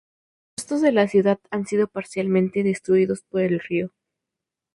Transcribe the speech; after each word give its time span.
Los 0.57 0.63
restos 0.63 0.81
de 0.81 0.91
la 0.93 1.07
ciudad 1.07 1.37
han 1.51 1.67
sido 1.67 1.85
parcialmente 1.85 2.63
destruidos 2.63 3.21
por 3.21 3.41
el 3.41 3.59
río. 3.59 3.91